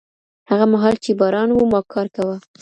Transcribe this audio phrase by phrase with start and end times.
[0.49, 2.37] هغه مهال چي باران و ما کار کاوه.